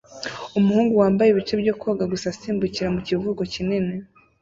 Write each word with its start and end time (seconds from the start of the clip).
Umuhungu 0.59 0.93
wambaye 1.01 1.29
ibice 1.31 1.53
byo 1.61 1.73
koga 1.81 2.03
gusa 2.11 2.25
asimbukira 2.33 2.87
ku 2.95 2.99
kivuko 3.07 3.41
kinini 3.53 3.93